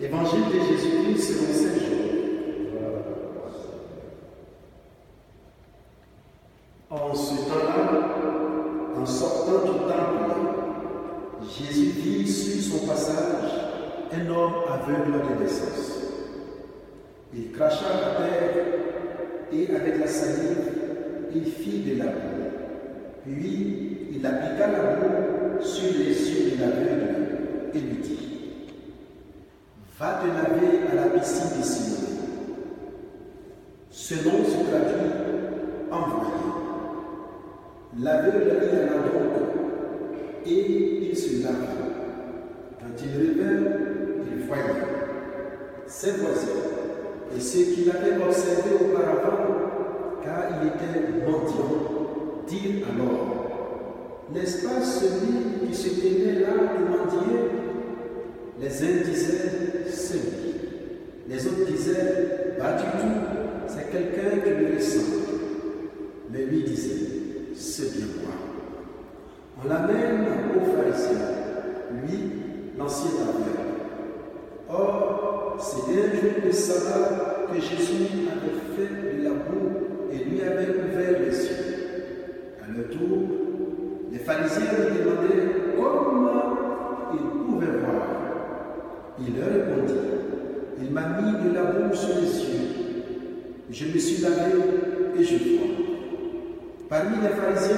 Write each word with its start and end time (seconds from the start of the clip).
Évangile 0.00 0.44
de 0.44 0.60
Jésus-Christ 0.60 1.22
selon 1.22 1.52
Saint 1.52 1.74
Jean. 1.80 1.96
En 6.88 7.14
ce 7.14 7.34
temps-là, 7.34 8.14
en 8.96 9.04
sortant 9.04 9.64
du 9.64 9.78
temple, 9.80 10.38
Jésus 11.42 11.90
vit 11.96 12.28
sur 12.28 12.78
son 12.78 12.86
passage 12.86 13.50
un 14.12 14.30
homme 14.30 14.52
aveugle 14.72 15.18
de 15.18 15.42
naissance. 15.42 16.00
Il 17.34 17.50
cracha 17.50 17.86
à 17.86 18.22
terre 18.22 18.64
et 19.52 19.74
avec 19.74 19.98
la 19.98 20.06
salive, 20.06 20.74
il 21.34 21.44
fit 21.44 21.80
de 21.80 21.98
la. 21.98 22.12
Puis 23.24 24.10
il 24.12 24.24
appliqua 24.24 24.68
la 24.68 24.94
boue 24.94 25.60
sur 25.60 25.92
les 25.92 26.30
yeux 26.30 26.56
de 26.56 26.60
l'aveugle 26.60 27.16
et 27.74 27.78
lui 27.80 27.96
dit 27.96 28.27
Va 29.98 30.20
te 30.22 30.28
laver 30.28 30.86
à 30.92 30.94
la 30.94 31.18
piscine 31.18 31.58
de 31.58 31.64
Siloé. 31.64 32.08
Ce 33.90 34.14
nom 34.14 34.44
se 34.44 34.70
traduit 34.70 35.10
envoyé. 35.90 36.28
Y 37.96 38.06
alla 38.06 38.92
donc 38.94 39.38
et 40.46 41.10
il 41.10 41.16
se 41.16 41.42
lava. 41.42 41.66
Quand 42.78 43.02
il 43.02 43.10
revint, 43.18 43.66
il 44.30 44.46
voyait 44.46 44.62
ses 45.88 46.12
voisins 46.12 46.68
et 47.36 47.40
ceux 47.40 47.74
qui 47.74 47.84
l'avaient 47.86 48.22
observé 48.22 48.70
auparavant, 48.80 49.48
car 50.22 50.60
il 50.62 50.68
était 50.68 51.26
mendiant, 51.26 52.44
dirent 52.46 52.86
alors 52.94 54.28
N'est-ce 54.32 54.64
pas 54.64 54.80
celui 54.80 55.66
qui 55.66 55.74
se 55.74 55.88
tenait 56.00 56.38
là 56.38 56.52
de 56.52 56.84
mendier? 56.84 57.38
Les 58.60 58.82
uns 58.82 59.04
disaient 59.04 59.77
Lui. 59.88 60.54
Les 61.28 61.46
autres 61.46 61.70
disaient 61.70 62.54
Pas 62.58 62.72
du 62.72 62.84
tout, 62.84 63.68
c'est 63.68 63.90
quelqu'un 63.90 64.38
qui 64.42 64.50
le 64.50 64.76
ressemble. 64.76 65.28
Mais 66.30 66.44
lui 66.44 66.62
disait 66.62 67.06
C'est 67.54 67.96
bien 67.96 68.06
moi. 68.22 68.32
On 69.62 69.68
l'amène 69.68 70.26
au 70.56 70.76
pharisien, 70.76 71.18
lui, 72.02 72.18
l'ancien 72.78 73.10
aveugle. 73.22 73.58
Or, 74.70 75.56
c'était 75.58 76.00
un 76.00 76.20
jour 76.20 76.46
de 76.46 76.52
sabbat 76.52 77.46
que 77.52 77.60
Jésus 77.60 78.28
avait 78.30 78.76
fait 78.76 79.18
de 79.18 79.24
la 79.24 79.30
et 80.12 80.24
lui 80.24 80.40
avait 80.42 80.70
ouvert 80.70 81.20
les 81.20 81.36
yeux. 81.36 81.56
À 82.62 82.76
leur 82.76 82.88
tour, 82.90 83.18
les 84.12 84.18
pharisiens 84.18 84.62
lui 84.62 84.98
demandaient 84.98 85.74
comment. 85.76 86.47
Il 89.20 89.36
leur 89.36 89.48
répondit, 89.48 89.98
il 90.80 90.90
m'a 90.90 91.20
mis 91.20 91.32
de 91.32 91.54
la 91.54 91.94
sur 91.94 92.08
les 92.20 92.40
yeux. 92.40 92.68
Je 93.70 93.84
me 93.86 93.98
suis 93.98 94.22
lavé 94.22 94.52
et 95.18 95.24
je 95.24 95.34
vois. 95.34 95.68
Parmi 96.88 97.16
les 97.22 97.28
pharisiens, 97.28 97.76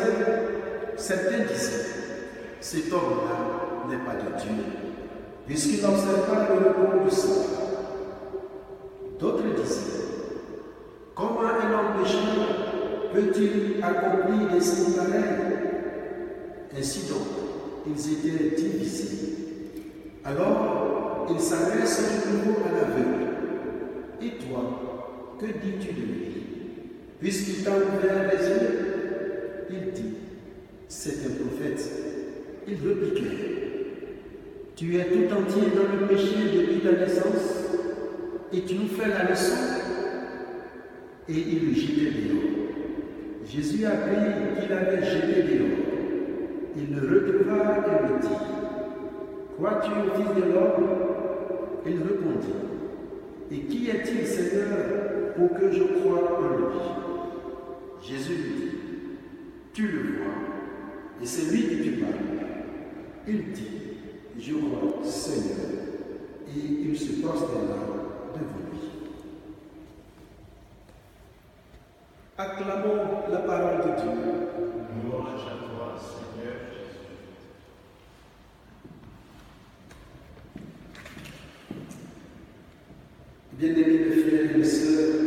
certains 0.96 1.44
disaient, 1.50 1.86
cet 2.60 2.92
homme-là 2.92 3.88
n'est 3.88 4.04
pas 4.04 4.14
de 4.14 4.42
Dieu 4.42 4.64
puisqu'il 5.46 5.82
n'observe 5.82 6.26
pas 6.26 6.46
le 6.48 6.68
repos 6.68 7.04
du 7.04 7.10
sabbat. 7.10 7.60
D'autres 9.18 9.42
disaient, 9.60 10.04
comment 11.14 11.40
un 11.40 11.72
homme 11.72 12.02
pécheur 12.02 13.10
peut-il 13.12 13.82
accomplir 13.82 14.48
des 14.52 14.60
signes 14.60 14.94
Ainsi 16.78 17.08
donc, 17.08 17.26
ils 17.86 18.12
étaient 18.12 18.54
divisés. 18.54 19.30
Alors, 20.24 20.79
il 21.32 21.40
s'adresse 21.40 22.26
de 22.26 22.36
nouveau 22.36 22.60
à 22.66 22.72
l'aveugle. 22.72 23.26
Et 24.22 24.30
toi, 24.44 25.36
que 25.38 25.46
dis-tu 25.46 25.92
de 25.92 26.00
lui? 26.00 26.30
Puisqu'il 27.20 27.64
t'a 27.64 27.70
ouvert 27.70 28.30
les 28.32 28.48
yeux, 28.48 29.66
il 29.70 29.92
dit, 29.92 30.14
c'est 30.88 31.26
un 31.26 31.44
prophète. 31.44 31.90
Il 32.66 32.74
répliquait, 32.74 33.50
tu 34.76 34.96
es 34.96 35.04
tout 35.04 35.34
entier 35.34 35.68
dans 35.74 36.00
le 36.00 36.06
péché 36.08 36.36
depuis 36.54 36.80
ta 36.80 36.92
naissance 36.92 37.60
et 38.52 38.62
tu 38.62 38.74
nous 38.74 38.88
fais 38.88 39.08
la 39.08 39.30
leçon. 39.30 39.54
Et 41.28 41.34
il 41.34 41.68
le 41.68 41.74
jetait 41.74 42.10
dehors. 42.10 42.40
Jésus 43.46 43.84
apprit 43.84 44.60
qu'il 44.60 44.72
avait 44.72 45.04
jeté 45.04 45.42
dehors. 45.42 45.78
Il 46.76 46.94
le 46.94 47.00
retrouva 47.00 47.84
et 47.86 48.06
lui 48.06 48.20
dit 48.20 48.28
Crois-tu 49.56 49.90
au 49.90 50.14
Fils 50.16 50.42
de 50.42 50.52
l'homme? 50.52 50.99
Il 51.86 52.02
répondit 52.02 52.54
Et 53.50 53.60
qui 53.60 53.88
est-il, 53.88 54.26
Seigneur, 54.26 55.34
pour 55.36 55.58
que 55.58 55.70
je 55.70 55.82
croie 55.82 56.38
en 56.38 56.56
lui? 56.56 56.78
Jésus 58.02 58.34
lui 58.34 58.54
dit 58.54 58.70
Tu 59.72 59.88
le 59.88 60.02
vois, 60.18 61.22
et 61.22 61.26
c'est 61.26 61.50
lui 61.50 61.62
qui 61.62 61.90
te 61.90 62.00
parle. 62.00 62.14
Il 63.26 63.52
dit 63.52 63.80
je 64.40 64.54
vois 64.54 65.04
Seigneur, 65.04 65.58
et 66.48 66.58
il 66.58 66.98
se 66.98 67.22
là 67.22 67.28
devant 67.28 68.60
lui. 68.72 68.80
Acclamons 72.38 73.30
la 73.30 73.38
parole 73.40 73.78
de 73.78 74.00
Dieu. 74.00 74.10
Louange 75.04 75.46
à 75.46 75.58
toi, 75.62 75.98
Seigneur 75.98 76.56
Jésus. 76.72 77.10
Bien-aimés 83.60 84.06
mes 84.08 84.22
frères 84.22 84.54
et 84.54 84.56
mes 84.56 84.64
sœurs, 84.64 85.20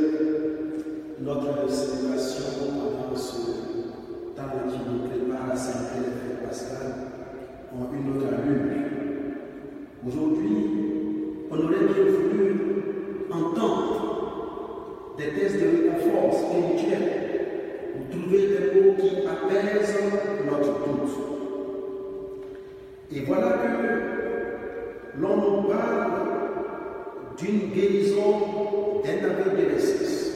notre 1.21 1.69
célébration 1.69 2.45
pendant 2.67 3.15
ce 3.15 3.37
temps 4.35 4.57
qui 4.67 4.77
nous 4.89 5.07
prépare 5.07 5.51
à 5.51 5.55
saint 5.55 5.85
Pierre 5.93 6.49
Pascal 6.49 6.93
ont 7.75 7.93
une 7.93 8.17
autre 8.17 8.25
allure. 8.33 8.73
Aujourd'hui, 10.07 10.57
on 11.51 11.57
aurait 11.59 11.85
bien 11.93 12.05
voulu 12.09 12.47
entendre 13.31 15.15
des 15.19 15.39
tests 15.39 15.57
de 15.57 15.67
réconfort 15.67 16.33
spirituel 16.33 17.03
pour 17.93 18.19
trouver 18.19 18.47
des 18.47 18.81
mots 18.81 18.95
qui 18.97 19.09
apaisent 19.27 19.95
notre 20.49 20.73
doute. 20.87 21.17
Et 23.11 23.19
voilà 23.27 23.49
que 23.59 25.21
l'on 25.21 25.35
nous 25.37 25.67
parle 25.69 26.32
d'une 27.43 27.71
guérison 27.71 29.01
d'un 29.03 29.29
aveugle 29.29 29.57
de 29.57 29.71
naissance. 29.73 30.31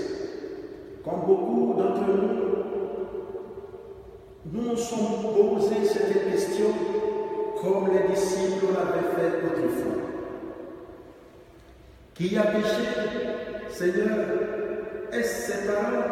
Comme 1.04 1.22
beaucoup 1.26 1.74
d'entre 1.78 2.02
nous, 2.02 2.28
nous 4.52 4.70
nous 4.72 4.78
sommes 4.78 5.34
posé 5.34 5.76
cette 5.86 6.32
question 6.32 6.66
comme 7.62 7.90
les 7.92 8.14
disciples 8.14 8.66
l'avaient 8.74 9.16
fait 9.16 9.38
autrefois. 9.46 10.02
Qui 12.14 12.38
a 12.38 12.44
péché, 12.44 12.88
Seigneur, 13.70 14.28
est-ce 15.14 15.52
ses 15.52 15.68
parents 15.68 16.08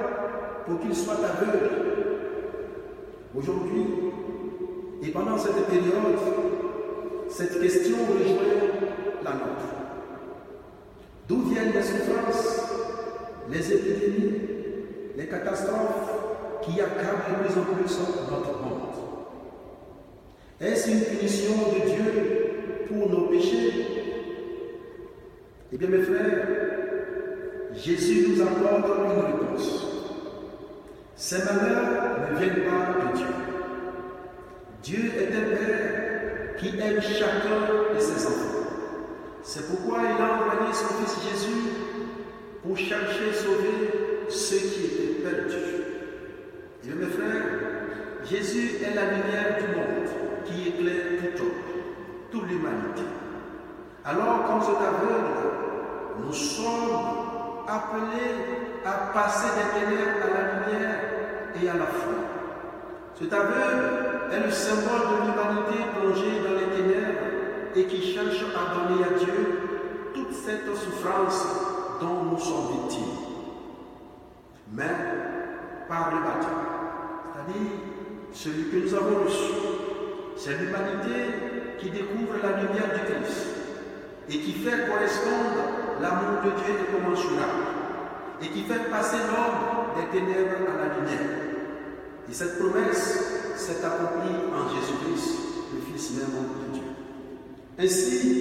pour 0.66 0.80
qu'ils 0.80 0.96
soient 0.96 1.16
aveugles 1.16 1.70
Aujourd'hui, 3.38 3.86
et 5.04 5.10
pendant 5.10 5.38
cette 5.38 5.66
période, 5.66 6.18
cette 7.28 7.62
question 7.62 7.98
rejoint 7.98 8.70
la 9.24 9.32
nôtre. 9.32 9.85
Viennent 11.56 11.74
les 11.74 11.82
souffrances, 11.82 12.68
les 13.50 13.74
épidémies, 13.74 14.42
les 15.16 15.26
catastrophes 15.28 16.12
qui 16.62 16.82
accablent 16.82 17.24
de 17.30 17.48
plus 17.48 17.58
en 17.58 17.64
plus 17.64 18.00
notre 18.30 18.60
monde 18.62 18.86
est-ce 20.62 20.90
une 20.90 21.02
punition 21.02 21.54
de 21.68 21.90
Dieu 21.90 22.86
pour 22.88 23.10
nos 23.10 23.28
péchés? 23.28 23.88
Eh 25.74 25.78
bien 25.78 25.90
mes 25.90 26.02
frères, 26.02 26.48
Jésus 27.74 28.28
nous 28.30 28.42
apporte 28.42 28.86
une 28.86 29.20
réponse. 29.20 29.86
Ces 31.18 31.40
malheurs 31.40 32.32
ne 32.32 32.38
viennent 32.38 32.64
pas 32.64 33.12
de 33.12 33.18
Dieu. 33.18 33.28
Dieu 34.82 35.12
est 35.20 35.36
un 35.36 35.56
Père 35.58 36.56
qui 36.58 36.68
aime 36.80 37.02
chacun 37.02 37.94
de 37.94 38.00
ses 38.00 38.26
enfants. 38.26 38.65
C'est 39.48 39.68
pourquoi 39.68 40.00
il 40.02 40.22
a 40.22 40.34
envoyé 40.34 40.74
son 40.74 40.88
Fils 40.96 41.30
Jésus 41.30 41.70
pour 42.64 42.76
chercher 42.76 43.30
et 43.30 43.34
sauver 43.34 44.28
ceux 44.28 44.58
qui 44.58 44.86
étaient 44.86 45.22
perdus. 45.22 45.56
Et 46.84 46.90
mes 46.90 47.06
frères, 47.06 47.44
Jésus 48.28 48.78
est 48.84 48.96
la 48.96 49.04
lumière 49.04 49.58
du 49.60 49.68
monde 49.78 50.10
qui 50.46 50.70
éclaire 50.70 51.36
tout 51.38 51.44
homme, 51.44 51.52
toute 52.32 52.48
l'humanité. 52.48 53.04
Alors, 54.04 54.46
comme 54.48 54.62
cet 54.62 54.82
aveugle, 54.82 56.26
nous 56.26 56.34
sommes 56.34 57.66
appelés 57.68 58.82
à 58.84 59.12
passer 59.14 59.50
des 59.58 59.80
ténèbres 59.80 60.26
à 60.26 60.34
la 60.34 60.44
lumière 60.54 61.00
et 61.62 61.70
à 61.70 61.74
la 61.76 61.86
foi. 61.86 62.14
Cet 63.14 63.32
aveugle 63.32 64.32
est 64.32 64.44
le 64.44 64.52
symbole 64.52 65.06
de 65.12 65.16
l'humanité 65.22 65.86
plongée 65.94 66.42
dans 66.44 66.60
les 66.60 66.76
ténèbres 66.76 67.35
et 67.76 67.86
qui 67.86 68.14
cherche 68.14 68.44
à 68.56 68.74
donner 68.74 69.04
à 69.04 69.20
Dieu 69.20 69.60
toute 70.14 70.34
cette 70.34 70.66
souffrance 70.76 71.46
dont 72.00 72.24
nous 72.32 72.40
sommes 72.40 72.72
victimes, 72.72 73.18
mais 74.72 74.96
par 75.88 76.12
le 76.12 76.22
baptême, 76.22 76.66
c'est-à-dire 77.34 77.72
celui 78.34 78.70
que 78.70 78.86
nous 78.86 78.94
avons 78.94 79.26
reçu. 79.26 79.54
C'est 80.38 80.58
l'humanité 80.58 81.78
qui 81.80 81.90
découvre 81.90 82.36
la 82.44 82.62
lumière 82.62 82.94
du 82.94 83.14
Christ 83.14 83.48
et 84.30 84.40
qui 84.40 84.52
fait 84.54 84.88
correspondre 84.88 86.02
l'amour 86.02 86.44
de 86.44 86.50
Dieu 86.62 86.76
incommensurable 86.82 87.64
et 88.42 88.48
qui 88.48 88.64
fait 88.64 88.90
passer 88.90 89.18
l'homme 89.18 89.96
des 89.96 90.18
ténèbres 90.18 90.70
à 90.74 90.88
la 90.88 90.96
lumière. 90.96 91.30
Et 92.30 92.34
cette 92.34 92.60
promesse 92.60 93.54
s'est 93.56 93.86
accomplie 93.86 94.36
en 94.52 94.68
Jésus-Christ, 94.76 95.40
le 95.74 95.82
Fils 95.82 96.12
même 96.18 96.28
de 96.68 96.74
Dieu. 96.74 96.85
Ainsi, 97.78 98.38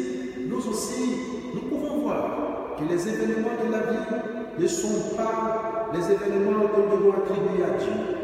nous 0.48 0.68
aussi, 0.68 1.16
nous 1.54 1.62
pouvons 1.62 2.02
voir 2.02 2.76
que 2.78 2.84
les 2.92 3.08
événements 3.08 3.56
de 3.64 3.72
la 3.72 3.78
vie 3.78 4.60
ne 4.60 4.66
sont 4.68 5.16
pas 5.16 5.90
les 5.92 6.04
événements 6.04 6.68
que 6.68 6.80
nous 6.80 6.96
devons 6.96 7.12
attribuer 7.12 7.64
à 7.64 7.78
Dieu. 7.78 8.14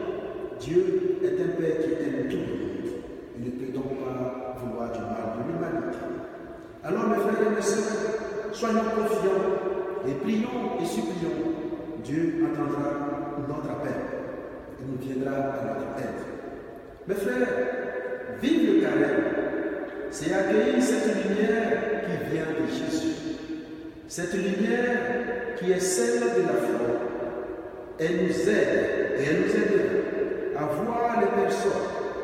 Dieu 0.61 1.19
est 1.25 1.43
un 1.43 1.61
Père 1.61 1.79
qui 1.79 1.93
aime 1.93 2.29
tout 2.29 2.37
le 2.37 2.43
monde. 2.43 2.71
Il 3.39 3.45
ne 3.45 3.51
peut 3.51 3.73
donc 3.73 3.99
pas 3.99 4.57
vouloir 4.63 4.93
du 4.93 5.01
mal 5.01 5.35
de 5.35 5.53
l'humanité. 5.53 5.99
Alors, 6.85 7.09
mes 7.09 7.17
frères 7.17 7.47
et 7.51 7.57
mes 7.57 7.63
sœurs, 7.63 8.53
soyons 8.53 8.85
confiants 8.95 10.07
et 10.07 10.13
prions 10.13 10.81
et 10.81 10.87
supplions. 10.87 11.41
Dieu 12.05 12.45
entendra 12.45 12.91
notre 13.49 13.71
appel 13.71 13.93
et 14.79 14.85
nous 14.87 14.99
viendra 14.99 15.37
à 15.37 15.65
notre 15.65 15.99
aide. 15.99 16.21
Mes 17.09 17.15
frères, 17.15 17.49
vive 18.41 18.75
le 18.75 18.81
carême, 18.81 19.60
c'est 20.11 20.33
accueillir 20.33 20.83
cette 20.83 21.07
lumière 21.07 22.03
qui 22.05 22.35
vient 22.35 22.45
de 22.45 22.67
Jésus. 22.69 23.15
Cette 24.09 24.35
lumière 24.35 25.57
qui 25.57 25.73
est 25.73 25.81
celle 25.81 26.21
de 26.21 26.43
la 26.43 26.55
foi. 26.55 26.87
Elle 27.99 28.27
nous 28.27 28.49
aide 28.49 29.19
et 29.19 29.25
elle 29.25 29.41
nous 29.43 29.55
aide 29.55 30.55
à 30.57 30.65
voir 30.65 31.21
les 31.21 31.43
personnes 31.43 31.71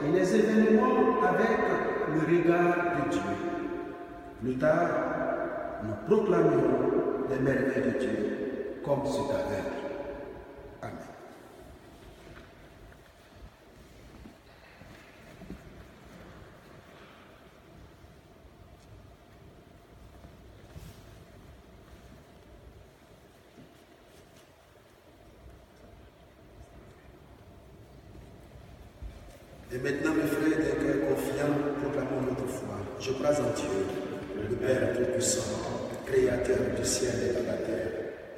et 0.05 0.19
les 0.19 0.35
événements 0.35 1.23
avec 1.23 1.59
le 2.15 2.37
regard 2.37 2.77
de 2.77 3.11
Dieu. 3.11 3.21
Plus 4.43 4.57
tard, 4.57 4.89
nous 5.85 6.17
proclamerons 6.17 6.91
les 7.31 7.39
merveilles 7.39 7.93
de 7.93 7.99
Dieu 7.99 8.81
comme 8.85 9.03
c'est 9.05 9.35
avec. 9.35 9.86
Et 29.73 29.79
maintenant, 29.79 30.15
mes 30.15 30.29
frères, 30.29 30.59
des 30.59 30.79
cœurs 30.79 31.09
confiants, 31.11 31.59
proclamons 31.83 32.23
notre 32.23 32.47
foi. 32.47 32.79
Je 33.01 33.11
crois 33.13 33.31
en 33.31 33.51
Dieu, 33.51 34.47
le 34.49 34.55
Père 34.57 34.97
Tout-Puissant, 34.97 35.43
Créateur 36.07 36.59
du 36.79 36.85
ciel 36.85 37.15
et 37.19 37.43
de 37.43 37.47
la 37.47 37.55
terre, 37.55 37.91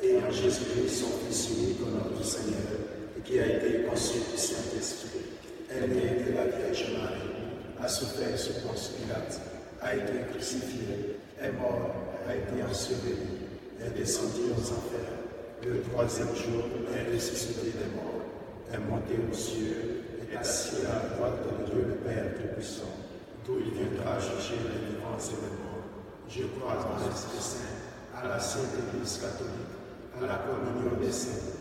et 0.02 0.16
en 0.16 0.30
Jésus-Christ, 0.30 1.04
son 1.04 1.12
Fils 1.26 1.50
unique, 1.50 1.80
notre 1.80 2.24
Seigneur, 2.24 2.80
qui 3.24 3.38
a 3.40 3.46
été 3.46 3.82
conçu 3.82 4.20
du 4.32 4.38
Saint-Esprit, 4.38 5.36
est 5.70 5.86
né 5.86 6.24
de 6.24 6.34
la 6.34 6.46
Vierge 6.46 6.92
Marie, 6.96 7.28
a 7.78 7.86
souffert 7.88 8.38
sous 8.38 8.66
Ponce 8.66 8.92
Pilate, 8.96 9.38
a 9.82 9.96
été 9.96 10.12
crucifié, 10.32 11.18
est 11.42 11.52
mort, 11.52 11.94
a 12.26 12.34
été 12.34 12.62
enseveli, 12.62 13.44
est 13.84 13.98
descendu 13.98 14.48
aux 14.56 14.62
enfers. 14.62 15.12
Le 15.62 15.82
troisième 15.92 16.34
jour 16.34 16.64
est 16.96 17.14
ressuscité 17.14 17.66
des 17.66 17.94
morts, 17.94 18.24
est 18.72 18.78
monté 18.78 19.12
aux 19.30 19.34
cieux, 19.34 20.02
est 20.30 20.36
assis 20.36 20.76
à 20.86 21.02
la 21.02 21.16
droite 21.16 21.40
de 21.42 21.70
Dieu 21.70 21.84
le 21.88 21.94
Père 21.96 22.34
Tout-Puissant, 22.36 22.92
d'où 23.44 23.58
il 23.58 23.72
viendra 23.72 24.18
juger 24.18 24.60
les 24.62 24.94
vivants 24.94 25.16
et 25.18 25.36
les 25.40 25.54
morts. 25.62 25.88
Je 26.28 26.44
crois 26.58 26.76
en 26.76 27.08
l'Esprit 27.08 27.40
Saint, 27.40 28.20
à 28.20 28.28
la 28.28 28.40
Sainte 28.40 28.74
Église 28.92 29.18
catholique, 29.18 29.74
à 30.16 30.26
la 30.26 30.40
communion 30.44 30.96
des 31.00 31.12
saints 31.12 31.57